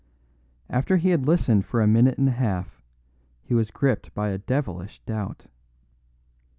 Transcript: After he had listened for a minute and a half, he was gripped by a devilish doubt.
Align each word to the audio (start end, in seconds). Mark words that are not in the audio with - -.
After 0.67 0.97
he 0.97 1.09
had 1.11 1.27
listened 1.27 1.63
for 1.63 1.79
a 1.79 1.85
minute 1.85 2.17
and 2.17 2.27
a 2.27 2.31
half, 2.31 2.81
he 3.43 3.53
was 3.53 3.69
gripped 3.69 4.15
by 4.15 4.29
a 4.29 4.39
devilish 4.39 4.99
doubt. 5.05 5.45